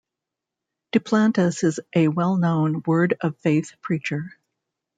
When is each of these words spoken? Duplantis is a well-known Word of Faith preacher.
Duplantis 0.91 1.63
is 1.63 1.79
a 1.95 2.07
well-known 2.07 2.81
Word 2.87 3.17
of 3.21 3.37
Faith 3.37 3.75
preacher. 3.83 4.33